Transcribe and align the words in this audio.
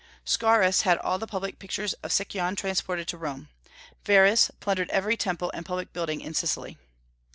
Scaurus 0.25 0.81
had 0.81 0.97
all 0.97 1.19
the 1.19 1.27
public 1.27 1.59
pictures 1.59 1.93
of 2.01 2.11
Sicyon 2.11 2.55
transported 2.55 3.07
to 3.09 3.19
Rome. 3.19 3.49
Verres 4.03 4.49
plundered 4.59 4.89
every 4.89 5.15
temple 5.15 5.51
and 5.53 5.63
public 5.63 5.93
building 5.93 6.21
in 6.21 6.33
Sicily. 6.33 6.79